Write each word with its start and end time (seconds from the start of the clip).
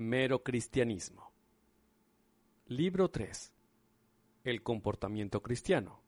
Mero 0.00 0.42
cristianismo. 0.42 1.30
Libro 2.68 3.10
3. 3.10 3.52
El 4.44 4.62
comportamiento 4.62 5.42
cristiano. 5.42 6.00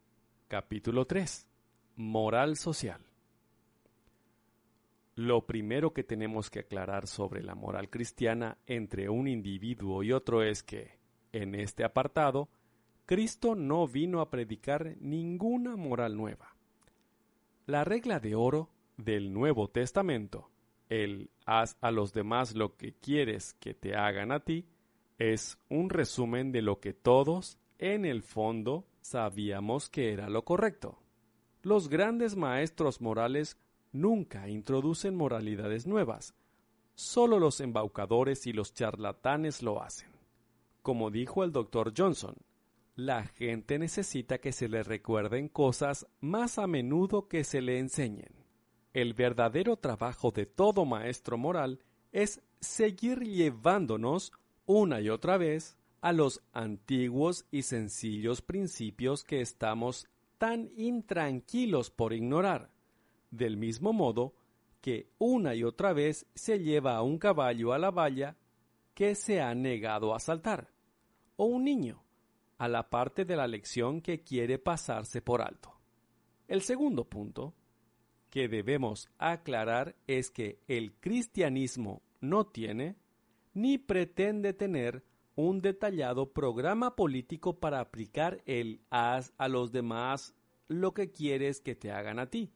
Capítulo 0.49 1.07
3. 1.07 1.47
Moral 1.97 2.57
social. 2.57 3.05
Lo 5.15 5.44
primero 5.44 5.92
que 5.92 6.05
tenemos 6.05 6.49
que 6.49 6.60
aclarar 6.60 7.07
sobre 7.07 7.42
la 7.42 7.55
moral 7.55 7.91
cristiana 7.91 8.57
entre 8.64 9.11
un 9.11 9.29
individuo 9.29 10.03
y 10.03 10.13
otro 10.13 10.43
es 10.43 10.63
que, 10.63 10.99
en 11.33 11.55
este 11.55 11.85
apartado, 11.85 12.49
Cristo 13.05 13.55
no 13.55 13.87
vino 13.87 14.23
a 14.23 14.31
predicar 14.31 14.97
ninguna 15.01 15.77
moral 15.77 16.17
nueva. 16.17 16.57
La 17.67 17.85
regla 17.85 18.21
de 18.21 18.37
oro 18.37 18.71
del 18.97 19.35
Nuevo 19.35 19.69
Testamento, 19.69 20.49
el 20.93 21.31
haz 21.47 21.79
a 21.81 21.91
los 21.91 22.13
demás 22.13 22.55
lo 22.55 22.77
que 22.77 22.93
quieres 22.93 23.55
que 23.55 23.73
te 23.73 23.97
hagan 23.97 24.31
a 24.31 24.41
ti, 24.41 24.67
es 25.17 25.57
un 25.71 25.89
resumen 25.89 26.53
de 26.53 26.61
lo 26.61 26.81
que 26.81 26.93
todos, 26.93 27.59
en 27.79 28.05
el 28.05 28.23
fondo, 28.23 28.85
sabíamos 29.00 29.89
que 29.89 30.13
era 30.13 30.29
lo 30.29 30.45
correcto. 30.45 30.99
Los 31.63 31.89
grandes 31.89 32.36
maestros 32.36 33.00
morales 33.00 33.56
nunca 33.91 34.50
introducen 34.50 35.16
moralidades 35.16 35.86
nuevas, 35.86 36.34
solo 36.95 37.38
los 37.38 37.61
embaucadores 37.61 38.47
y 38.47 38.52
los 38.52 38.74
charlatanes 38.74 39.62
lo 39.62 39.83
hacen. 39.83 40.11
Como 40.83 41.11
dijo 41.11 41.42
el 41.42 41.52
doctor 41.52 41.95
Johnson, 41.97 42.34
la 42.97 43.24
gente 43.24 43.78
necesita 43.78 44.38
que 44.38 44.52
se 44.52 44.69
le 44.69 44.83
recuerden 44.83 45.48
cosas 45.48 46.06
más 46.20 46.59
a 46.59 46.66
menudo 46.66 47.28
que 47.28 47.45
se 47.45 47.62
le 47.62 47.78
enseñen. 47.78 48.41
El 48.92 49.14
verdadero 49.14 49.77
trabajo 49.77 50.30
de 50.30 50.45
todo 50.46 50.84
maestro 50.84 51.38
moral 51.38 51.80
es 52.12 52.42
seguir 52.60 53.20
llevándonos 53.20 54.33
una 54.66 55.00
y 55.00 55.09
otra 55.09 55.38
vez 55.38 55.77
a 56.02 56.12
los 56.12 56.42
antiguos 56.52 57.47
y 57.50 57.62
sencillos 57.62 58.42
principios 58.42 59.25
que 59.25 59.41
estamos 59.41 60.06
tan 60.36 60.70
intranquilos 60.77 61.91
por 61.91 62.12
ignorar, 62.12 62.70
del 63.31 63.56
mismo 63.56 63.92
modo 63.92 64.34
que 64.81 65.09
una 65.19 65.55
y 65.55 65.62
otra 65.62 65.92
vez 65.92 66.27
se 66.34 66.59
lleva 66.59 66.97
a 66.97 67.03
un 67.03 67.19
caballo 67.19 67.72
a 67.72 67.78
la 67.78 67.91
valla 67.91 68.36
que 68.94 69.14
se 69.14 69.41
ha 69.41 69.55
negado 69.55 70.14
a 70.14 70.20
saltar, 70.20 70.69
o 71.36 71.47
un 71.47 71.64
niño 71.64 72.03
a 72.59 72.69
la 72.69 72.91
parte 72.91 73.25
de 73.25 73.36
la 73.36 73.47
lección 73.47 74.03
que 74.03 74.22
quiere 74.22 74.59
pasarse 74.59 75.22
por 75.22 75.41
alto. 75.41 75.72
El 76.47 76.62
segundo 76.62 77.05
punto 77.05 77.55
que 78.33 78.48
debemos 78.48 79.11
aclarar 79.19 79.94
es 80.06 80.30
que 80.30 80.58
el 80.66 80.94
cristianismo 80.94 82.00
no 82.22 82.47
tiene 82.47 82.97
ni 83.52 83.77
pretende 83.77 84.55
tener 84.55 85.05
un 85.36 85.61
detallado 85.61 86.33
programa 86.33 86.97
político 86.97 87.60
para 87.60 87.80
aplicar 87.80 88.42
el 88.47 88.80
haz 88.88 89.34
a 89.36 89.48
los 89.48 89.70
demás 89.70 90.34
lo 90.66 90.94
que 90.94 91.12
quieres 91.12 91.60
que 91.60 91.75
te 91.75 91.92
hagan 91.92 92.19
a 92.19 92.30
ti, 92.30 92.50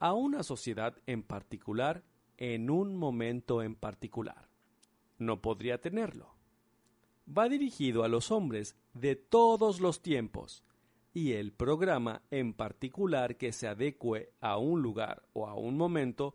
a 0.00 0.12
una 0.12 0.42
sociedad 0.42 0.96
en 1.06 1.22
particular 1.22 2.02
en 2.36 2.68
un 2.68 2.96
momento 2.96 3.62
en 3.62 3.76
particular. 3.76 4.48
No 5.18 5.40
podría 5.40 5.80
tenerlo. 5.80 6.34
Va 7.28 7.48
dirigido 7.48 8.02
a 8.02 8.08
los 8.08 8.32
hombres 8.32 8.74
de 8.92 9.14
todos 9.14 9.78
los 9.78 10.02
tiempos, 10.02 10.64
y 11.12 11.32
el 11.32 11.52
programa 11.52 12.22
en 12.30 12.54
particular 12.54 13.36
que 13.36 13.52
se 13.52 13.66
adecue 13.66 14.32
a 14.40 14.58
un 14.58 14.82
lugar 14.82 15.22
o 15.32 15.46
a 15.46 15.54
un 15.54 15.76
momento 15.76 16.34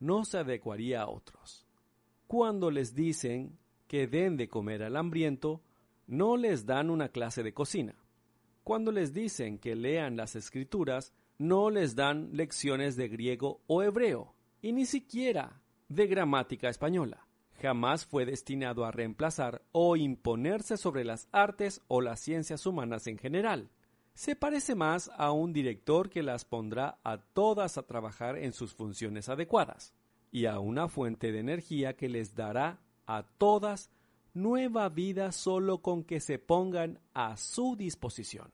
no 0.00 0.24
se 0.24 0.38
adecuaría 0.38 1.02
a 1.02 1.08
otros. 1.08 1.66
Cuando 2.26 2.70
les 2.70 2.94
dicen 2.94 3.58
que 3.86 4.06
den 4.06 4.36
de 4.36 4.48
comer 4.48 4.82
al 4.82 4.96
hambriento, 4.96 5.62
no 6.06 6.36
les 6.36 6.66
dan 6.66 6.90
una 6.90 7.08
clase 7.08 7.42
de 7.42 7.54
cocina. 7.54 7.94
Cuando 8.64 8.90
les 8.90 9.12
dicen 9.14 9.58
que 9.58 9.76
lean 9.76 10.16
las 10.16 10.34
escrituras, 10.34 11.12
no 11.38 11.70
les 11.70 11.94
dan 11.94 12.30
lecciones 12.32 12.96
de 12.96 13.08
griego 13.08 13.60
o 13.68 13.82
hebreo, 13.82 14.34
y 14.60 14.72
ni 14.72 14.86
siquiera 14.86 15.62
de 15.88 16.06
gramática 16.08 16.68
española. 16.68 17.26
Jamás 17.60 18.04
fue 18.04 18.26
destinado 18.26 18.84
a 18.84 18.90
reemplazar 18.90 19.62
o 19.72 19.96
imponerse 19.96 20.76
sobre 20.76 21.04
las 21.04 21.28
artes 21.32 21.80
o 21.88 22.00
las 22.00 22.20
ciencias 22.20 22.66
humanas 22.66 23.06
en 23.06 23.18
general. 23.18 23.70
Se 24.16 24.34
parece 24.34 24.74
más 24.74 25.10
a 25.18 25.30
un 25.30 25.52
director 25.52 26.08
que 26.08 26.22
las 26.22 26.46
pondrá 26.46 26.98
a 27.04 27.18
todas 27.18 27.76
a 27.76 27.82
trabajar 27.82 28.38
en 28.38 28.54
sus 28.54 28.72
funciones 28.72 29.28
adecuadas, 29.28 29.92
y 30.32 30.46
a 30.46 30.58
una 30.58 30.88
fuente 30.88 31.32
de 31.32 31.40
energía 31.40 31.96
que 31.96 32.08
les 32.08 32.34
dará 32.34 32.80
a 33.06 33.24
todas 33.24 33.90
nueva 34.32 34.88
vida 34.88 35.32
solo 35.32 35.82
con 35.82 36.02
que 36.02 36.20
se 36.20 36.38
pongan 36.38 36.98
a 37.12 37.36
su 37.36 37.76
disposición. 37.76 38.50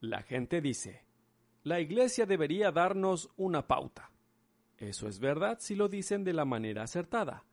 La 0.00 0.22
gente 0.22 0.62
dice, 0.62 1.04
la 1.62 1.78
Iglesia 1.78 2.24
debería 2.24 2.72
darnos 2.72 3.28
una 3.36 3.68
pauta. 3.68 4.10
Eso 4.78 5.08
es 5.08 5.18
verdad 5.18 5.58
si 5.60 5.74
lo 5.74 5.88
dicen 5.88 6.24
de 6.24 6.32
la 6.32 6.46
manera 6.46 6.84
acertada, 6.84 7.44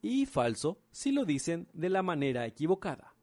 y 0.00 0.24
falso 0.24 0.78
si 0.90 1.12
lo 1.12 1.26
dicen 1.26 1.68
de 1.74 1.90
la 1.90 2.02
manera 2.02 2.46
equivocada. 2.46 3.14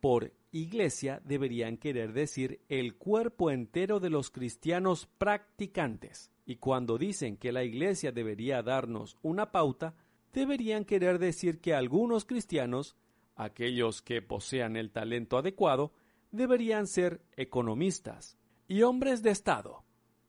Por 0.00 0.32
Iglesia 0.52 1.20
deberían 1.24 1.76
querer 1.76 2.12
decir 2.12 2.60
el 2.68 2.96
cuerpo 2.96 3.50
entero 3.50 4.00
de 4.00 4.10
los 4.10 4.30
cristianos 4.30 5.06
practicantes, 5.18 6.32
y 6.44 6.56
cuando 6.56 6.98
dicen 6.98 7.36
que 7.36 7.52
la 7.52 7.62
Iglesia 7.62 8.10
debería 8.10 8.62
darnos 8.62 9.16
una 9.22 9.52
pauta, 9.52 9.94
deberían 10.32 10.84
querer 10.84 11.20
decir 11.20 11.60
que 11.60 11.74
algunos 11.74 12.24
cristianos, 12.24 12.96
aquellos 13.36 14.02
que 14.02 14.22
posean 14.22 14.76
el 14.76 14.90
talento 14.90 15.38
adecuado, 15.38 15.92
deberían 16.32 16.88
ser 16.88 17.20
economistas, 17.36 18.36
y 18.66 18.82
hombres 18.82 19.22
de 19.22 19.30
Estado, 19.30 19.84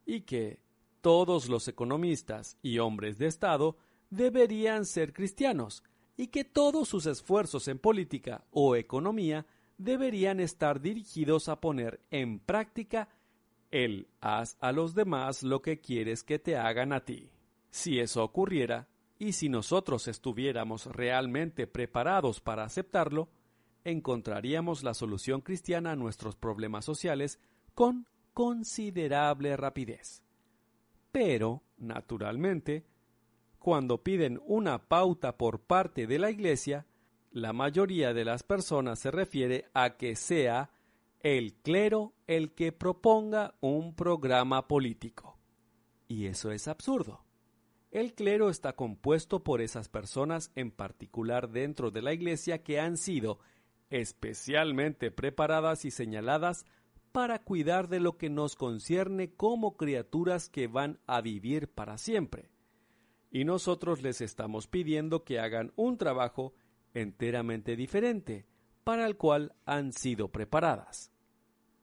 y 0.05 0.21
que 0.21 0.59
todos 1.01 1.49
los 1.49 1.67
economistas 1.67 2.57
y 2.61 2.77
hombres 2.77 3.17
de 3.17 3.25
Estado 3.25 3.77
deberían 4.11 4.85
ser 4.85 5.13
cristianos, 5.13 5.83
y 6.15 6.27
que 6.27 6.43
todos 6.43 6.87
sus 6.87 7.07
esfuerzos 7.07 7.67
en 7.67 7.79
política 7.79 8.45
o 8.51 8.75
economía 8.75 9.47
deberían 9.83 10.39
estar 10.39 10.81
dirigidos 10.81 11.49
a 11.49 11.59
poner 11.59 11.99
en 12.11 12.39
práctica 12.39 13.09
el 13.71 14.07
haz 14.19 14.57
a 14.59 14.71
los 14.71 14.93
demás 14.95 15.43
lo 15.43 15.61
que 15.61 15.79
quieres 15.79 16.23
que 16.23 16.39
te 16.39 16.57
hagan 16.57 16.93
a 16.93 17.05
ti. 17.05 17.31
Si 17.69 17.99
eso 17.99 18.23
ocurriera, 18.23 18.87
y 19.17 19.33
si 19.33 19.49
nosotros 19.49 20.07
estuviéramos 20.07 20.87
realmente 20.87 21.67
preparados 21.67 22.41
para 22.41 22.63
aceptarlo, 22.63 23.29
encontraríamos 23.83 24.83
la 24.83 24.93
solución 24.93 25.41
cristiana 25.41 25.91
a 25.91 25.95
nuestros 25.95 26.35
problemas 26.35 26.85
sociales 26.85 27.39
con 27.75 28.07
considerable 28.33 29.55
rapidez. 29.57 30.23
Pero, 31.11 31.61
naturalmente, 31.77 32.85
cuando 33.59 34.01
piden 34.01 34.41
una 34.45 34.87
pauta 34.87 35.37
por 35.37 35.61
parte 35.61 36.07
de 36.07 36.17
la 36.17 36.31
Iglesia, 36.31 36.87
la 37.31 37.53
mayoría 37.53 38.13
de 38.13 38.25
las 38.25 38.43
personas 38.43 38.99
se 38.99 39.09
refiere 39.09 39.65
a 39.73 39.95
que 39.97 40.15
sea 40.15 40.69
el 41.21 41.53
clero 41.53 42.13
el 42.27 42.53
que 42.53 42.71
proponga 42.71 43.55
un 43.61 43.95
programa 43.95 44.67
político. 44.67 45.37
Y 46.07 46.25
eso 46.25 46.51
es 46.51 46.67
absurdo. 46.67 47.23
El 47.91 48.13
clero 48.13 48.49
está 48.49 48.73
compuesto 48.73 49.43
por 49.43 49.61
esas 49.61 49.87
personas 49.87 50.51
en 50.55 50.71
particular 50.71 51.49
dentro 51.49 51.91
de 51.91 52.01
la 52.01 52.13
Iglesia 52.13 52.63
que 52.63 52.79
han 52.79 52.97
sido 52.97 53.39
especialmente 53.89 55.11
preparadas 55.11 55.85
y 55.85 55.91
señaladas 55.91 56.65
para 57.11 57.39
cuidar 57.39 57.89
de 57.89 57.99
lo 57.99 58.17
que 58.17 58.29
nos 58.29 58.55
concierne 58.55 59.33
como 59.33 59.75
criaturas 59.75 60.49
que 60.49 60.67
van 60.67 60.99
a 61.07 61.21
vivir 61.21 61.67
para 61.69 61.97
siempre. 61.97 62.49
Y 63.29 63.43
nosotros 63.43 64.01
les 64.01 64.21
estamos 64.21 64.67
pidiendo 64.67 65.23
que 65.23 65.39
hagan 65.39 65.73
un 65.75 65.97
trabajo 65.97 66.53
enteramente 66.93 67.75
diferente, 67.75 68.45
para 68.83 69.05
el 69.05 69.17
cual 69.17 69.53
han 69.65 69.93
sido 69.93 70.29
preparadas. 70.29 71.11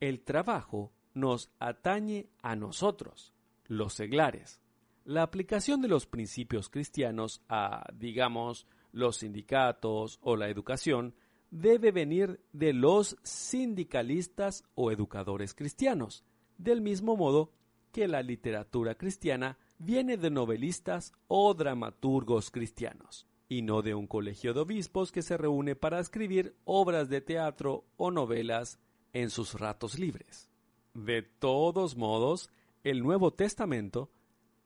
El 0.01 0.21
trabajo 0.21 0.93
nos 1.15 1.51
atañe 1.59 2.29
a 2.43 2.57
nosotros, 2.57 3.35
los 3.67 3.95
seglares. 3.95 4.61
La 5.05 5.23
aplicación 5.23 5.81
de 5.81 5.89
los 5.89 6.07
principios 6.07 6.69
cristianos 6.69 7.43
a, 7.49 7.87
digamos, 7.95 8.67
los 8.93 9.19
sindicatos 9.19 10.19
o 10.23 10.37
la 10.37 10.49
educación 10.49 11.15
debe 11.51 11.93
venir 11.93 12.41
de 12.53 12.73
los 12.73 13.17
sindicalistas 13.23 14.65
o 14.75 14.91
educadores 14.91 15.55
cristianos, 15.55 16.25
del 16.59 16.81
mismo 16.81 17.17
modo 17.17 17.53
que 17.93 18.07
la 18.07 18.23
literatura 18.23 18.97
cristiana 18.97 19.59
viene 19.79 20.17
de 20.17 20.31
novelistas 20.31 21.13
o 21.27 21.55
dramaturgos 21.55 22.51
cristianos, 22.51 23.27
y 23.49 23.63
no 23.63 23.83
de 23.83 23.95
un 23.95 24.07
colegio 24.07 24.53
de 24.53 24.61
obispos 24.61 25.11
que 25.11 25.23
se 25.23 25.37
reúne 25.37 25.75
para 25.75 26.01
escribir 26.01 26.55
obras 26.65 27.09
de 27.09 27.21
teatro 27.21 27.85
o 27.97 28.11
novelas 28.11 28.79
en 29.13 29.31
sus 29.31 29.55
ratos 29.55 29.99
libres. 29.99 30.49
De 30.95 31.23
todos 31.23 31.97
modos, 31.97 32.51
el 32.85 33.03
Nuevo 33.03 33.33
Testamento, 33.33 34.11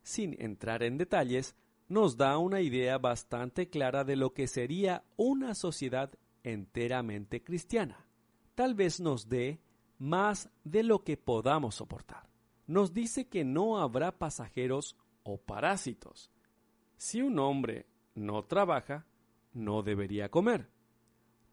sin 0.02 0.40
entrar 0.42 0.82
en 0.82 0.98
detalles, 0.98 1.54
nos 1.88 2.16
da 2.16 2.38
una 2.38 2.60
idea 2.60 2.98
bastante 2.98 3.68
clara 3.68 4.02
de 4.04 4.16
lo 4.16 4.32
que 4.32 4.46
sería 4.46 5.04
una 5.16 5.54
sociedad 5.54 6.10
enteramente 6.42 7.42
cristiana. 7.42 8.06
Tal 8.54 8.74
vez 8.74 9.00
nos 9.00 9.28
dé 9.28 9.60
más 9.98 10.50
de 10.64 10.82
lo 10.82 11.04
que 11.04 11.16
podamos 11.16 11.76
soportar. 11.76 12.28
Nos 12.66 12.92
dice 12.92 13.28
que 13.28 13.44
no 13.44 13.78
habrá 13.78 14.18
pasajeros 14.18 14.96
o 15.22 15.36
parásitos. 15.36 16.30
Si 16.96 17.20
un 17.20 17.38
hombre 17.38 17.86
no 18.14 18.44
trabaja, 18.44 19.06
no 19.52 19.82
debería 19.82 20.30
comer. 20.30 20.70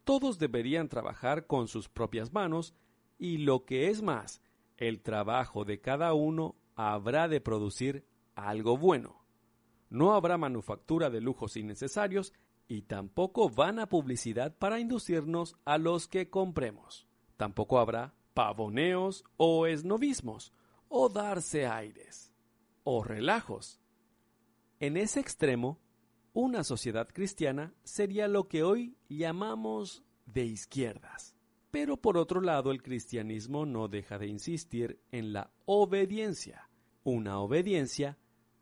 Todos 0.04 0.40
deberían 0.40 0.90
trabajar 0.90 1.46
con 1.46 1.68
sus 1.68 1.90
propias 1.90 2.34
manos 2.34 2.74
y 3.18 3.40
lo 3.40 3.66
que 3.66 3.90
es 3.90 4.02
más, 4.02 4.42
el 4.78 5.02
trabajo 5.02 5.66
de 5.66 5.82
cada 5.82 6.14
uno 6.14 6.56
habrá 6.76 7.28
de 7.28 7.42
producir 7.42 8.06
algo 8.36 8.78
bueno. 8.78 9.26
No 9.90 10.14
habrá 10.14 10.38
manufactura 10.38 11.10
de 11.10 11.22
lujos 11.22 11.58
innecesarios 11.58 12.34
y 12.68 12.84
tampoco 12.84 13.50
van 13.50 13.80
a 13.80 13.90
publicidad 13.90 14.56
para 14.58 14.80
inducirnos 14.80 15.58
a 15.66 15.78
los 15.78 16.08
que 16.08 16.30
compremos. 16.30 17.08
Tampoco 17.36 17.80
habrá 17.80 18.14
pavoneos 18.34 19.26
o 19.38 19.66
esnovismos, 19.66 20.54
o 20.88 21.10
darse 21.10 21.68
aires, 21.68 22.34
o 22.84 23.04
relajos. 23.04 23.80
En 24.80 24.98
ese 24.98 25.20
extremo, 25.20 25.80
una 26.34 26.64
sociedad 26.64 27.08
cristiana 27.08 27.74
sería 27.84 28.28
lo 28.28 28.48
que 28.48 28.64
hoy 28.64 28.96
llamamos 29.10 30.04
de 30.26 30.46
izquierdas. 30.46 31.36
Pero 31.72 31.98
por 31.98 32.18
otro 32.18 32.42
lado, 32.42 32.72
el 32.72 32.82
cristianismo 32.82 33.66
no 33.66 33.88
deja 33.88 34.18
de 34.18 34.28
insistir 34.28 35.00
en 35.12 35.34
la 35.34 35.52
obediencia, 35.66 36.70
una 37.04 37.40
obediencia 37.40 38.18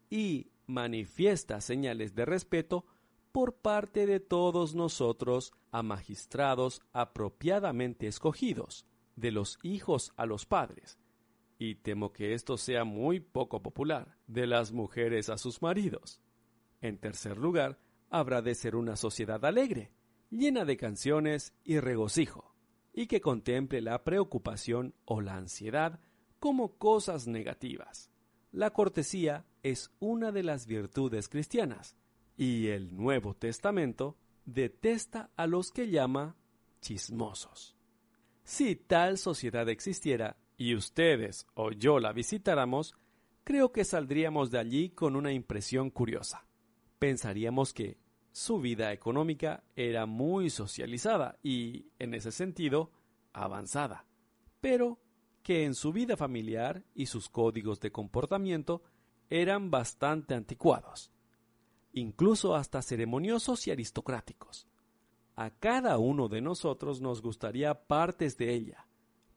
y 0.10 0.52
manifiesta 0.66 1.62
señales 1.62 2.16
de 2.16 2.26
respeto 2.26 2.86
por 3.32 3.56
parte 3.58 4.06
de 4.06 4.20
todos 4.20 4.76
nosotros 4.76 5.54
a 5.72 5.84
magistrados 5.84 6.82
apropiadamente 6.92 8.08
escogidos, 8.08 8.86
de 9.16 9.32
los 9.32 9.58
hijos 9.64 10.14
a 10.16 10.26
los 10.26 10.46
padres, 10.46 11.00
y 11.60 11.76
temo 11.76 12.14
que 12.14 12.34
esto 12.34 12.58
sea 12.58 12.84
muy 12.84 13.20
poco 13.20 13.62
popular, 13.62 14.18
de 14.28 14.48
las 14.48 14.72
mujeres 14.72 15.30
a 15.30 15.38
sus 15.38 15.62
maridos. 15.62 16.22
En 16.82 16.98
tercer 16.98 17.38
lugar, 17.38 17.80
habrá 18.10 18.42
de 18.42 18.56
ser 18.56 18.76
una 18.76 18.96
sociedad 18.96 19.44
alegre, 19.46 19.92
llena 20.30 20.66
de 20.66 20.78
canciones 20.78 21.54
y 21.64 21.80
regocijo, 21.80 22.56
y 22.94 23.08
que 23.08 23.22
contemple 23.22 23.82
la 23.82 24.04
preocupación 24.04 24.94
o 25.06 25.22
la 25.22 25.36
ansiedad 25.36 26.00
como 26.40 26.78
cosas 26.78 27.28
negativas. 27.28 28.12
La 28.52 28.72
cortesía 28.72 29.46
es 29.64 29.92
una 30.00 30.32
de 30.32 30.44
las 30.44 30.66
virtudes 30.68 31.30
cristianas, 31.30 31.96
y 32.38 32.68
el 32.68 32.96
Nuevo 32.96 33.34
Testamento 33.34 34.18
detesta 34.46 35.32
a 35.36 35.48
los 35.48 35.72
que 35.72 35.90
llama 35.90 36.36
chismosos. 36.82 37.76
Si 38.44 38.76
tal 38.76 39.18
sociedad 39.18 39.68
existiera 39.68 40.38
y 40.56 40.76
ustedes 40.76 41.46
o 41.54 41.72
yo 41.72 42.00
la 42.00 42.14
visitáramos, 42.14 42.96
creo 43.44 43.72
que 43.72 43.84
saldríamos 43.84 44.52
de 44.52 44.60
allí 44.60 44.90
con 44.90 45.16
una 45.16 45.34
impresión 45.34 45.90
curiosa. 45.90 46.48
Pensaríamos 47.00 47.74
que 47.74 47.98
su 48.32 48.60
vida 48.60 48.94
económica 48.94 49.64
era 49.76 50.06
muy 50.06 50.50
socializada 50.50 51.38
y, 51.42 51.88
en 52.00 52.14
ese 52.14 52.32
sentido, 52.32 52.92
avanzada, 53.34 54.06
pero 54.62 55.00
que 55.44 55.64
en 55.66 55.76
su 55.76 55.94
vida 55.94 56.18
familiar 56.18 56.84
y 56.94 57.06
sus 57.06 57.30
códigos 57.30 57.80
de 57.80 57.92
comportamiento 57.92 58.84
eran 59.30 59.72
bastante 59.72 60.34
anticuados, 60.34 61.12
incluso 61.94 62.56
hasta 62.56 62.82
ceremoniosos 62.82 63.68
y 63.68 63.72
aristocráticos. 63.72 64.68
A 65.36 65.52
cada 65.52 65.98
uno 66.00 66.28
de 66.30 66.42
nosotros 66.42 67.00
nos 67.00 67.22
gustaría 67.22 67.88
partes 67.88 68.38
de 68.38 68.54
ella, 68.54 68.88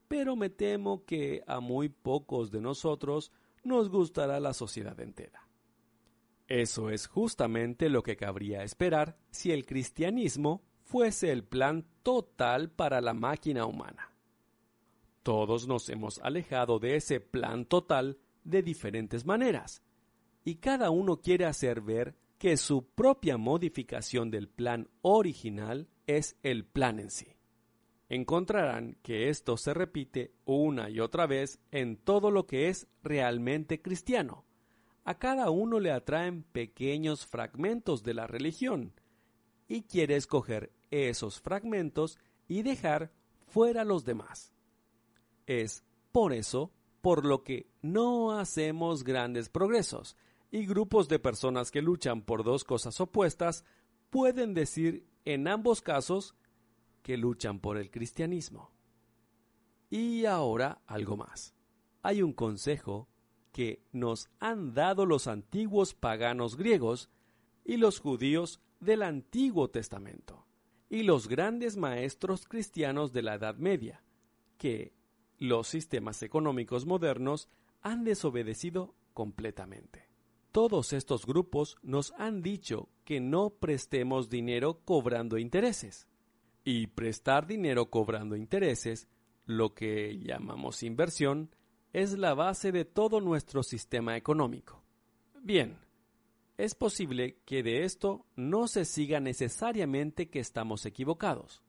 pero 0.09 0.35
me 0.35 0.51
temo 0.51 1.05
que 1.05 1.43
a 1.47 1.61
muy 1.61 1.89
pocos 1.91 2.51
de 2.51 2.61
nosotros 2.61 3.33
nos 3.63 3.91
gustará 3.91 4.41
la 4.41 4.55
sociedad 4.55 4.99
entera. 5.01 5.50
Eso 6.51 6.91
es 6.91 7.07
justamente 7.07 7.89
lo 7.89 8.03
que 8.03 8.17
cabría 8.17 8.65
esperar 8.65 9.17
si 9.31 9.53
el 9.53 9.65
cristianismo 9.65 10.65
fuese 10.83 11.31
el 11.31 11.45
plan 11.45 11.87
total 12.03 12.73
para 12.73 13.01
la 13.01 13.15
máquina 13.15 13.67
humana. 13.67 14.13
Todos 15.23 15.69
nos 15.69 15.89
hemos 15.91 16.19
alejado 16.19 16.81
de 16.81 16.97
ese 16.97 17.21
plan 17.21 17.67
total 17.67 18.19
de 18.43 18.65
diferentes 18.65 19.25
maneras, 19.25 19.85
y 20.43 20.57
cada 20.57 20.91
uno 20.91 21.21
quiere 21.21 21.45
hacer 21.45 21.83
ver 21.83 22.17
que 22.37 22.57
su 22.57 22.85
propia 22.85 23.37
modificación 23.37 24.29
del 24.33 24.49
plan 24.49 24.89
original 25.03 25.89
es 26.09 26.37
el 26.43 26.65
plan 26.65 26.99
en 26.99 27.13
sí. 27.13 27.29
Encontrarán 28.09 28.97
que 29.05 29.29
esto 29.29 29.57
se 29.57 29.73
repite 29.73 30.33
una 30.47 30.91
y 30.91 30.99
otra 30.99 31.29
vez 31.29 31.61
en 31.71 31.97
todo 31.97 32.33
lo 32.33 32.49
que 32.49 32.69
es 32.69 32.89
realmente 33.05 33.81
cristiano, 33.81 34.47
a 35.05 35.19
cada 35.19 35.51
uno 35.51 35.81
le 35.81 35.91
atraen 35.91 36.43
pequeños 36.43 37.27
fragmentos 37.27 38.03
de 38.03 38.15
la 38.15 38.27
religión 38.27 38.93
y 39.69 39.83
quiere 39.83 40.17
escoger 40.17 40.73
esos 40.91 41.41
fragmentos 41.41 42.19
y 42.49 42.63
dejar 42.63 43.13
fuera 43.47 43.85
los 43.85 44.05
demás. 44.05 44.53
Es 45.47 45.85
por 46.13 46.33
eso 46.33 46.73
por 47.01 47.25
lo 47.25 47.43
que 47.45 47.71
no 47.83 48.39
hacemos 48.39 49.05
grandes 49.05 49.49
progresos 49.49 50.17
y 50.51 50.67
grupos 50.67 51.09
de 51.09 51.19
personas 51.19 51.71
que 51.71 51.83
luchan 51.83 52.23
por 52.23 52.45
dos 52.45 52.65
cosas 52.65 53.01
opuestas 53.01 53.65
pueden 54.11 54.55
decir 54.55 55.07
en 55.25 55.49
ambos 55.49 55.81
casos 55.81 56.35
que 57.03 57.17
luchan 57.17 57.61
por 57.61 57.79
el 57.79 57.91
cristianismo. 57.91 58.71
Y 59.89 60.25
ahora 60.27 60.83
algo 60.87 61.17
más. 61.17 61.55
Hay 62.03 62.23
un 62.23 62.33
consejo 62.33 63.09
que 63.53 63.83
nos 63.93 64.29
han 64.39 64.75
dado 64.75 65.07
los 65.07 65.27
antiguos 65.27 65.95
paganos 65.95 66.57
griegos 66.57 67.11
y 67.65 67.77
los 67.77 67.99
judíos 67.99 68.61
del 68.81 69.03
Antiguo 69.03 69.69
Testamento, 69.69 70.47
y 70.89 71.03
los 71.03 71.29
grandes 71.29 71.77
maestros 71.77 72.47
cristianos 72.47 73.13
de 73.13 73.23
la 73.23 73.35
Edad 73.35 73.57
Media, 73.57 74.03
que 74.57 74.93
los 75.39 75.69
sistemas 75.69 76.23
económicos 76.23 76.87
modernos 76.87 77.49
han 77.83 78.05
desobedecido 78.05 78.95
completamente. 79.15 80.09
Todos 80.53 80.93
estos 80.93 81.27
grupos 81.27 81.77
nos 81.83 82.13
han 82.19 82.43
dicho 82.43 82.89
que 83.05 83.21
no 83.21 83.51
prestemos 83.51 84.29
dinero 84.29 84.81
cobrando 84.85 85.39
intereses. 85.39 86.09
Y 86.65 86.89
prestar 86.89 87.47
dinero 87.47 87.89
cobrando 87.89 88.37
intereses, 88.37 89.09
lo 89.47 89.75
que 89.75 90.19
llamamos 90.19 90.83
inversión, 90.83 91.55
es 91.93 92.19
la 92.19 92.35
base 92.35 92.73
de 92.73 92.85
todo 92.85 93.21
nuestro 93.21 93.63
sistema 93.63 94.17
económico. 94.17 94.83
Bien, 95.43 95.79
es 96.57 96.75
posible 96.75 97.39
que 97.45 97.63
de 97.63 97.85
esto 97.85 98.27
no 98.37 98.69
se 98.69 98.85
siga 98.85 99.19
necesariamente 99.21 100.29
que 100.29 100.41
estamos 100.41 100.85
equivocados. 100.87 101.63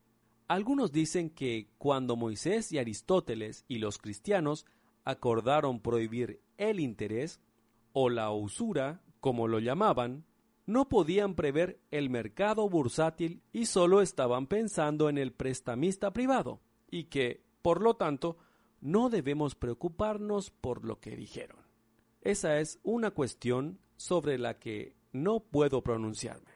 Algunos 0.48 0.92
dicen 0.92 1.30
que 1.30 1.70
cuando 1.78 2.18
Moisés 2.18 2.72
y 2.74 2.78
Aristóteles 2.78 3.64
y 3.70 3.78
los 3.78 3.98
cristianos 3.98 4.66
acordaron 5.06 5.80
prohibir 5.80 6.42
el 6.58 6.80
interés 6.80 7.40
o 7.94 8.10
la 8.10 8.32
usura, 8.32 9.02
como 9.22 9.48
lo 9.48 9.60
llamaban, 9.60 10.26
no 10.66 10.90
podían 10.90 11.36
prever 11.36 11.80
el 11.90 12.10
mercado 12.10 12.68
bursátil 12.70 13.42
y 13.52 13.66
solo 13.66 14.02
estaban 14.02 14.48
pensando 14.48 15.10
en 15.10 15.18
el 15.18 15.32
prestamista 15.32 16.12
privado, 16.12 16.60
y 16.90 17.06
que, 17.06 17.44
por 17.62 17.82
lo 17.82 17.96
tanto, 17.96 18.38
no 18.82 19.10
debemos 19.10 19.56
preocuparnos 19.56 20.50
por 20.50 20.84
lo 20.84 21.00
que 21.00 21.16
dijeron. 21.16 21.58
Esa 22.22 22.60
es 22.60 22.80
una 22.84 23.12
cuestión 23.12 23.80
sobre 23.96 24.38
la 24.38 24.60
que 24.60 24.96
no 25.12 25.40
puedo 25.40 25.82
pronunciarme. 25.82 26.52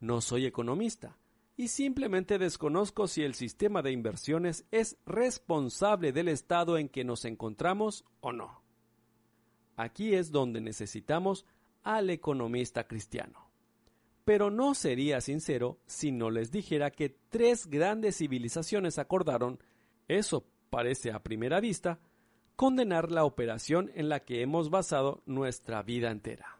No 0.00 0.20
soy 0.20 0.46
economista 0.46 1.18
y 1.56 1.68
simplemente 1.68 2.38
desconozco 2.38 3.06
si 3.06 3.22
el 3.22 3.34
sistema 3.34 3.80
de 3.82 3.92
inversiones 3.92 4.66
es 4.70 4.98
responsable 5.06 6.12
del 6.12 6.28
estado 6.28 6.78
en 6.78 6.88
que 6.88 7.04
nos 7.04 7.24
encontramos 7.24 8.04
o 8.20 8.32
no. 8.32 8.62
Aquí 9.76 10.14
es 10.14 10.30
donde 10.30 10.60
necesitamos 10.60 11.46
al 11.82 12.10
economista 12.10 12.86
cristiano. 12.86 13.50
Pero 14.24 14.50
no 14.50 14.74
sería 14.74 15.20
sincero 15.20 15.78
si 15.86 16.10
no 16.10 16.30
les 16.30 16.50
dijera 16.50 16.90
que 16.90 17.10
tres 17.28 17.66
grandes 17.66 18.16
civilizaciones 18.18 18.98
acordaron, 18.98 19.58
eso 20.08 20.46
parece 20.74 21.12
a 21.12 21.22
primera 21.22 21.60
vista, 21.60 22.00
condenar 22.56 23.12
la 23.12 23.24
operación 23.24 23.92
en 23.94 24.08
la 24.08 24.24
que 24.24 24.42
hemos 24.42 24.70
basado 24.70 25.22
nuestra 25.24 25.84
vida 25.84 26.10
entera. 26.10 26.58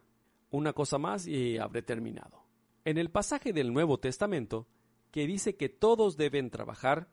Una 0.52 0.73
cosa 0.73 0.99
más 0.99 1.26
y 1.26 1.59
habré 1.59 1.83
terminado. 1.83 2.44
En 2.85 2.97
el 2.97 3.11
pasaje 3.11 3.52
del 3.52 3.73
Nuevo 3.73 3.99
Testamento, 3.99 4.68
que 5.11 5.26
dice 5.26 5.56
que 5.56 5.68
todos 5.68 6.16
deben 6.16 6.50
trabajar, 6.50 7.09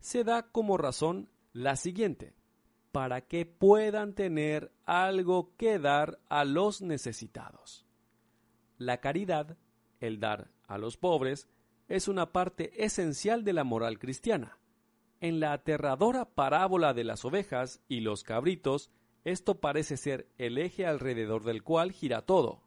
se 0.00 0.22
da 0.22 0.42
como 0.42 0.76
razón 0.76 1.30
la 1.54 1.76
siguiente, 1.76 2.34
para 2.92 3.22
que 3.22 3.46
puedan 3.46 4.12
tener 4.12 4.70
algo 4.84 5.56
que 5.56 5.78
dar 5.78 6.20
a 6.28 6.44
los 6.44 6.82
necesitados. 6.82 7.86
la 8.76 9.00
caridad, 9.00 9.56
el 9.98 10.20
dar 10.20 10.50
a 10.66 10.76
los 10.76 10.98
pobres, 10.98 11.48
es 11.88 12.06
una 12.06 12.32
parte 12.32 12.84
esencial 12.84 13.44
de 13.44 13.54
la 13.54 13.64
moral 13.64 13.98
cristiana. 13.98 14.58
En 15.24 15.40
la 15.40 15.54
aterradora 15.54 16.26
parábola 16.26 16.92
de 16.92 17.02
las 17.02 17.24
ovejas 17.24 17.80
y 17.88 18.00
los 18.00 18.24
cabritos, 18.24 18.90
esto 19.24 19.58
parece 19.58 19.96
ser 19.96 20.28
el 20.36 20.58
eje 20.58 20.84
alrededor 20.84 21.44
del 21.44 21.62
cual 21.62 21.92
gira 21.92 22.20
todo. 22.20 22.60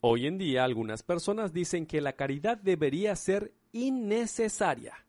Hoy 0.00 0.26
en 0.26 0.36
día 0.36 0.64
algunas 0.64 1.04
personas 1.04 1.52
dicen 1.52 1.86
que 1.86 2.00
la 2.00 2.14
caridad 2.14 2.58
debería 2.58 3.14
ser 3.14 3.54
innecesaria 3.70 5.06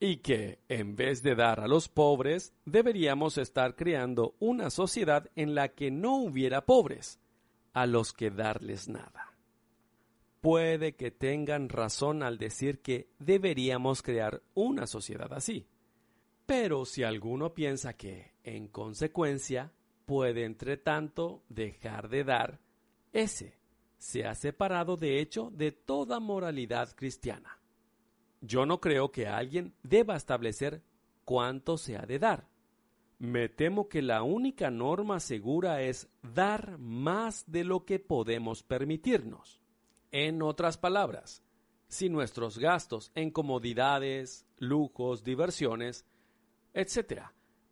y 0.00 0.20
que, 0.22 0.58
en 0.70 0.96
vez 0.96 1.22
de 1.22 1.34
dar 1.34 1.60
a 1.60 1.68
los 1.68 1.90
pobres, 1.90 2.54
deberíamos 2.64 3.36
estar 3.36 3.76
creando 3.76 4.34
una 4.38 4.70
sociedad 4.70 5.28
en 5.36 5.54
la 5.54 5.68
que 5.68 5.90
no 5.90 6.16
hubiera 6.16 6.64
pobres, 6.64 7.20
a 7.74 7.84
los 7.84 8.14
que 8.14 8.30
darles 8.30 8.88
nada. 8.88 9.34
Puede 10.40 10.94
que 10.94 11.10
tengan 11.10 11.68
razón 11.68 12.22
al 12.22 12.38
decir 12.38 12.80
que 12.80 13.10
deberíamos 13.18 14.00
crear 14.00 14.42
una 14.54 14.86
sociedad 14.86 15.30
así. 15.34 15.68
Pero 16.52 16.84
si 16.84 17.02
alguno 17.02 17.54
piensa 17.54 17.94
que, 17.94 18.34
en 18.44 18.68
consecuencia, 18.68 19.72
puede 20.04 20.44
entre 20.44 20.76
tanto 20.76 21.42
dejar 21.48 22.10
de 22.10 22.24
dar, 22.24 22.60
ese 23.10 23.56
se 23.96 24.26
ha 24.26 24.34
separado 24.34 24.98
de 24.98 25.18
hecho 25.18 25.50
de 25.50 25.72
toda 25.72 26.20
moralidad 26.20 26.94
cristiana. 26.94 27.58
Yo 28.42 28.66
no 28.66 28.82
creo 28.82 29.10
que 29.10 29.26
alguien 29.28 29.72
deba 29.82 30.14
establecer 30.14 30.82
cuánto 31.24 31.78
se 31.78 31.96
ha 31.96 32.04
de 32.04 32.18
dar. 32.18 32.50
Me 33.18 33.48
temo 33.48 33.88
que 33.88 34.02
la 34.02 34.22
única 34.22 34.70
norma 34.70 35.20
segura 35.20 35.80
es 35.80 36.10
dar 36.22 36.76
más 36.76 37.50
de 37.50 37.64
lo 37.64 37.86
que 37.86 37.98
podemos 37.98 38.62
permitirnos. 38.62 39.62
En 40.10 40.42
otras 40.42 40.76
palabras, 40.76 41.42
si 41.88 42.10
nuestros 42.10 42.58
gastos 42.58 43.10
en 43.14 43.30
comodidades, 43.30 44.46
lujos, 44.58 45.24
diversiones, 45.24 46.04
etc., 46.74 47.22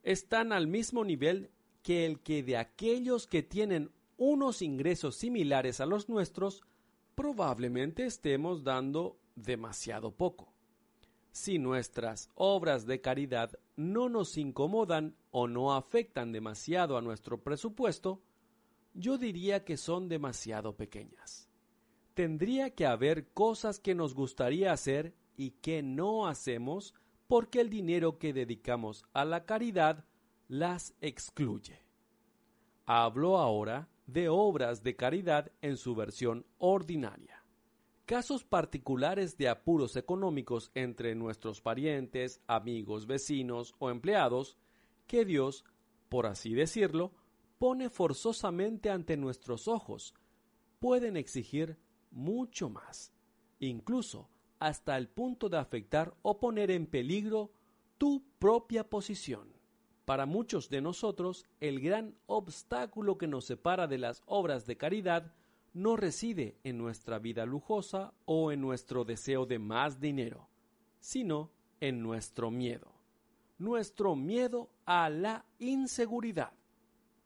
están 0.02 0.52
al 0.52 0.66
mismo 0.66 1.04
nivel 1.04 1.50
que 1.82 2.06
el 2.06 2.20
que 2.20 2.42
de 2.42 2.56
aquellos 2.56 3.26
que 3.26 3.42
tienen 3.42 3.90
unos 4.16 4.62
ingresos 4.62 5.16
similares 5.16 5.80
a 5.80 5.86
los 5.86 6.08
nuestros, 6.08 6.62
probablemente 7.14 8.06
estemos 8.06 8.64
dando 8.64 9.18
demasiado 9.34 10.12
poco 10.12 10.52
si 11.32 11.58
nuestras 11.58 12.30
obras 12.34 12.86
de 12.86 13.00
caridad 13.00 13.58
no 13.76 14.08
nos 14.08 14.36
incomodan 14.36 15.14
o 15.30 15.46
no 15.46 15.74
afectan 15.74 16.32
demasiado 16.32 16.96
a 16.96 17.02
nuestro 17.02 17.38
presupuesto, 17.42 18.20
yo 18.94 19.18
diría 19.18 19.64
que 19.64 19.76
son 19.76 20.08
demasiado 20.08 20.76
pequeñas. 20.76 21.48
Tendría 22.14 22.70
que 22.70 22.86
haber 22.86 23.28
cosas 23.28 23.78
que 23.78 23.94
nos 23.94 24.14
gustaría 24.14 24.72
hacer 24.72 25.14
y 25.36 25.52
que 25.52 25.82
no 25.82 26.26
hacemos 26.26 26.94
porque 27.30 27.60
el 27.60 27.70
dinero 27.70 28.18
que 28.18 28.32
dedicamos 28.32 29.04
a 29.12 29.24
la 29.24 29.44
caridad 29.44 30.04
las 30.48 30.96
excluye. 31.00 31.78
Hablo 32.86 33.38
ahora 33.38 33.88
de 34.08 34.28
obras 34.28 34.82
de 34.82 34.96
caridad 34.96 35.52
en 35.62 35.76
su 35.76 35.94
versión 35.94 36.44
ordinaria 36.58 37.44
casos 38.04 38.42
particulares 38.42 39.36
de 39.36 39.48
apuros 39.48 39.94
económicos 39.94 40.72
entre 40.74 41.14
nuestros 41.14 41.60
parientes, 41.60 42.42
amigos, 42.48 43.06
vecinos 43.06 43.76
o 43.78 43.88
empleados, 43.88 44.58
que 45.06 45.24
Dios, 45.24 45.64
por 46.08 46.26
así 46.26 46.52
decirlo, 46.52 47.12
pone 47.58 47.88
forzosamente 47.88 48.90
ante 48.90 49.16
nuestros 49.16 49.68
ojos, 49.68 50.12
pueden 50.80 51.16
exigir 51.16 51.78
mucho 52.10 52.68
más, 52.68 53.12
incluso 53.60 54.28
hasta 54.60 54.96
el 54.96 55.08
punto 55.08 55.48
de 55.48 55.58
afectar 55.58 56.14
o 56.22 56.38
poner 56.38 56.70
en 56.70 56.86
peligro 56.86 57.50
tu 57.98 58.22
propia 58.38 58.88
posición. 58.88 59.52
Para 60.04 60.26
muchos 60.26 60.68
de 60.68 60.80
nosotros, 60.80 61.46
el 61.60 61.80
gran 61.80 62.14
obstáculo 62.26 63.18
que 63.18 63.26
nos 63.26 63.44
separa 63.46 63.86
de 63.86 63.98
las 63.98 64.22
obras 64.26 64.66
de 64.66 64.76
caridad 64.76 65.34
no 65.72 65.96
reside 65.96 66.58
en 66.64 66.78
nuestra 66.78 67.18
vida 67.18 67.46
lujosa 67.46 68.12
o 68.24 68.52
en 68.52 68.60
nuestro 68.60 69.04
deseo 69.04 69.46
de 69.46 69.58
más 69.58 70.00
dinero, 70.00 70.48
sino 70.98 71.50
en 71.80 72.02
nuestro 72.02 72.50
miedo. 72.50 72.92
Nuestro 73.58 74.16
miedo 74.16 74.70
a 74.84 75.10
la 75.10 75.44
inseguridad. 75.58 76.52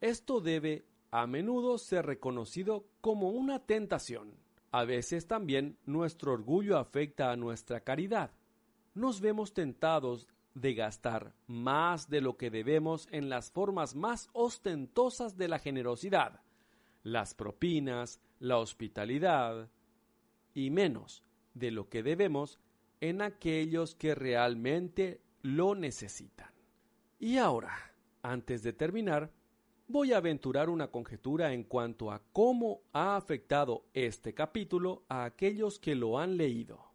Esto 0.00 0.41
debe 0.41 0.85
a 1.11 1.26
menudo 1.26 1.79
ser 1.79 2.07
reconocido 2.07 2.85
como 3.00 3.31
una 3.31 3.61
tentación. 3.61 4.44
A 4.75 4.85
veces 4.85 5.28
también 5.28 5.78
nuestro 5.87 6.33
orgullo 6.33 6.78
afecta 6.78 7.31
a 7.31 7.37
nuestra 7.37 7.85
caridad. 7.85 8.33
Nos 8.93 9.21
vemos 9.21 9.54
tentados 9.54 10.26
de 10.54 10.75
gastar 10.75 11.33
más 11.47 12.11
de 12.11 12.21
lo 12.21 12.37
que 12.37 12.50
debemos 12.50 13.07
en 13.12 13.28
las 13.28 13.52
formas 13.52 13.95
más 13.95 14.28
ostentosas 14.33 15.37
de 15.37 15.47
la 15.47 15.61
generosidad, 15.61 16.40
las 17.04 17.35
propinas, 17.35 18.21
la 18.40 18.59
hospitalidad 18.59 19.71
y 20.54 20.71
menos 20.71 21.23
de 21.54 21.71
lo 21.71 21.88
que 21.88 22.02
debemos 22.02 22.59
en 23.00 23.23
aquellos 23.23 23.95
que 23.95 24.16
realmente 24.16 25.21
lo 25.43 25.76
necesitan. 25.76 26.50
Y 27.21 27.38
ahora, 27.38 27.76
antes 28.23 28.64
de 28.64 28.73
terminar, 28.73 29.31
voy 29.87 30.12
a 30.12 30.19
aventurar 30.19 30.71
una 30.71 30.88
conjetura 30.91 31.53
en 31.53 31.64
cuanto 31.64 32.11
a 32.11 32.23
cómo 32.33 32.83
ha 32.93 33.17
afectado 33.17 33.85
este 33.93 34.35
capítulo 34.35 35.05
a 35.09 35.25
aquellos 35.25 35.79
que 35.79 35.95
lo 35.95 36.19
han 36.19 36.37
leído. 36.37 36.95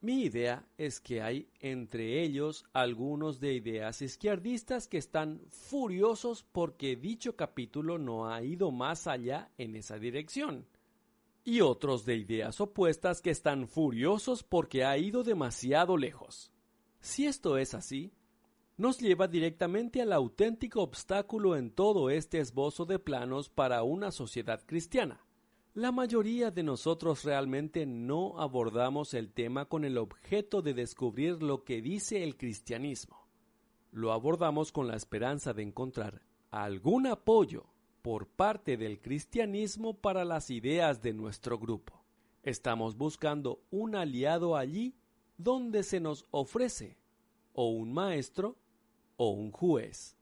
Mi 0.00 0.24
idea 0.24 0.68
es 0.76 1.00
que 1.00 1.22
hay 1.22 1.48
entre 1.60 2.22
ellos 2.22 2.64
algunos 2.72 3.40
de 3.40 3.54
ideas 3.54 4.02
izquierdistas 4.02 4.88
que 4.88 4.98
están 4.98 5.40
furiosos 5.48 6.44
porque 6.44 6.96
dicho 6.96 7.34
capítulo 7.34 7.98
no 7.98 8.28
ha 8.28 8.42
ido 8.42 8.70
más 8.70 9.06
allá 9.06 9.50
en 9.56 9.74
esa 9.74 9.98
dirección, 9.98 10.66
y 11.44 11.60
otros 11.60 12.04
de 12.04 12.16
ideas 12.16 12.60
opuestas 12.60 13.22
que 13.22 13.30
están 13.30 13.68
furiosos 13.68 14.42
porque 14.42 14.84
ha 14.84 14.98
ido 14.98 15.22
demasiado 15.22 15.96
lejos. 15.96 16.52
Si 17.00 17.26
esto 17.26 17.56
es 17.56 17.72
así, 17.72 18.12
nos 18.76 18.98
lleva 18.98 19.28
directamente 19.28 20.02
al 20.02 20.12
auténtico 20.12 20.82
obstáculo 20.82 21.56
en 21.56 21.70
todo 21.70 22.10
este 22.10 22.38
esbozo 22.40 22.84
de 22.84 22.98
planos 22.98 23.48
para 23.48 23.82
una 23.82 24.10
sociedad 24.10 24.62
cristiana 24.66 25.26
la 25.76 25.92
mayoría 25.92 26.50
de 26.50 26.62
nosotros 26.62 27.22
realmente 27.22 27.84
no 27.84 28.40
abordamos 28.40 29.12
el 29.12 29.30
tema 29.30 29.66
con 29.66 29.84
el 29.84 29.98
objeto 29.98 30.62
de 30.62 30.72
descubrir 30.72 31.42
lo 31.42 31.64
que 31.64 31.82
dice 31.82 32.24
el 32.24 32.38
cristianismo. 32.38 33.28
Lo 33.92 34.12
abordamos 34.12 34.72
con 34.72 34.88
la 34.88 34.96
esperanza 34.96 35.52
de 35.52 35.64
encontrar 35.64 36.22
algún 36.50 37.06
apoyo 37.06 37.66
por 38.00 38.26
parte 38.26 38.78
del 38.78 39.02
cristianismo 39.02 39.92
para 40.00 40.24
las 40.24 40.48
ideas 40.48 41.02
de 41.02 41.12
nuestro 41.12 41.58
grupo. 41.58 42.02
Estamos 42.42 42.96
buscando 42.96 43.60
un 43.70 43.96
aliado 43.96 44.56
allí 44.56 44.96
donde 45.36 45.82
se 45.82 46.00
nos 46.00 46.24
ofrece 46.30 46.96
o 47.52 47.68
un 47.68 47.92
maestro 47.92 48.56
o 49.16 49.30
un 49.30 49.50
juez. 49.50 50.16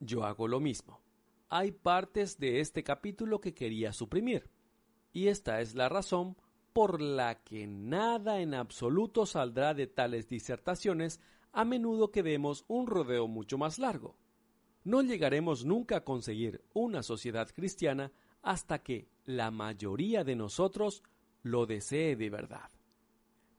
Yo 0.00 0.24
hago 0.24 0.48
lo 0.48 0.60
mismo. 0.60 1.00
Hay 1.48 1.72
partes 1.72 2.38
de 2.38 2.60
este 2.60 2.82
capítulo 2.82 3.40
que 3.40 3.54
quería 3.54 3.92
suprimir 3.92 4.50
y 5.12 5.28
esta 5.28 5.60
es 5.60 5.74
la 5.74 5.88
razón 5.88 6.36
por 6.72 7.00
la 7.00 7.42
que 7.44 7.68
nada 7.68 8.40
en 8.40 8.52
absoluto 8.52 9.26
saldrá 9.26 9.74
de 9.74 9.86
tales 9.86 10.28
disertaciones 10.28 11.20
a 11.52 11.64
menudo 11.64 12.10
que 12.10 12.24
demos 12.24 12.64
un 12.66 12.88
rodeo 12.88 13.28
mucho 13.28 13.56
más 13.56 13.78
largo. 13.78 14.18
No 14.82 15.00
llegaremos 15.02 15.64
nunca 15.64 15.98
a 15.98 16.04
conseguir 16.04 16.64
una 16.74 17.04
sociedad 17.04 17.48
cristiana 17.54 18.12
hasta 18.42 18.82
que 18.82 19.08
la 19.24 19.52
mayoría 19.52 20.24
de 20.24 20.34
nosotros 20.34 21.04
lo 21.42 21.64
desee 21.64 22.16
de 22.16 22.28
verdad. 22.28 22.70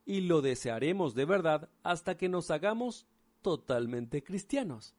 Y 0.06 0.22
lo 0.22 0.42
desearemos 0.42 1.16
de 1.16 1.26
verdad 1.26 1.70
hasta 1.84 2.18
que 2.18 2.28
nos 2.28 2.52
hagamos 2.52 3.08
totalmente 3.46 4.24
cristianos. 4.24 4.96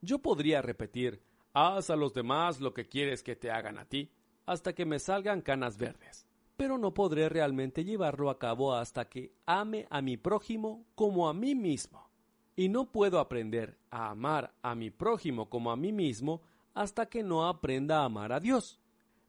Yo 0.00 0.20
podría 0.20 0.62
repetir, 0.62 1.20
haz 1.52 1.90
a 1.90 1.96
los 1.96 2.14
demás 2.14 2.60
lo 2.60 2.72
que 2.72 2.86
quieres 2.86 3.24
que 3.24 3.34
te 3.34 3.50
hagan 3.50 3.76
a 3.76 3.86
ti, 3.86 4.08
hasta 4.46 4.72
que 4.72 4.86
me 4.86 5.00
salgan 5.00 5.40
canas 5.40 5.78
verdes. 5.78 6.24
Pero 6.56 6.78
no 6.78 6.94
podré 6.94 7.28
realmente 7.28 7.82
llevarlo 7.82 8.30
a 8.30 8.38
cabo 8.38 8.72
hasta 8.72 9.08
que 9.08 9.34
ame 9.46 9.88
a 9.90 10.00
mi 10.00 10.16
prójimo 10.16 10.86
como 10.94 11.28
a 11.28 11.34
mí 11.34 11.56
mismo. 11.56 12.08
Y 12.54 12.68
no 12.68 12.92
puedo 12.92 13.18
aprender 13.18 13.76
a 13.90 14.10
amar 14.10 14.54
a 14.62 14.76
mi 14.76 14.90
prójimo 14.90 15.50
como 15.50 15.72
a 15.72 15.76
mí 15.76 15.92
mismo 15.92 16.40
hasta 16.74 17.06
que 17.06 17.24
no 17.24 17.48
aprenda 17.48 18.02
a 18.02 18.04
amar 18.04 18.32
a 18.32 18.38
Dios. 18.38 18.78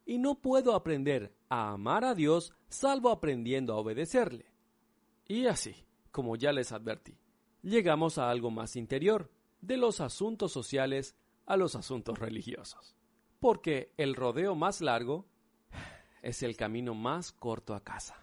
Y 0.05 0.19
no 0.19 0.35
puedo 0.35 0.75
aprender 0.75 1.33
a 1.49 1.71
amar 1.71 2.05
a 2.05 2.13
Dios 2.13 2.53
salvo 2.69 3.09
aprendiendo 3.09 3.73
a 3.73 3.77
obedecerle. 3.77 4.45
Y 5.27 5.47
así, 5.47 5.73
como 6.11 6.35
ya 6.35 6.51
les 6.51 6.71
advertí, 6.71 7.17
llegamos 7.63 8.17
a 8.19 8.29
algo 8.29 8.51
más 8.51 8.75
interior, 8.75 9.31
de 9.61 9.77
los 9.77 10.01
asuntos 10.01 10.51
sociales 10.51 11.15
a 11.45 11.57
los 11.57 11.75
asuntos 11.75 12.19
religiosos 12.19 12.95
porque 13.43 13.91
el 13.97 14.15
rodeo 14.15 14.55
más 14.55 14.79
largo 14.79 15.25
es 16.21 16.43
el 16.43 16.55
camino 16.55 16.93
más 16.93 17.33
corto 17.33 17.75
a 17.75 17.83
casa. 17.83 18.22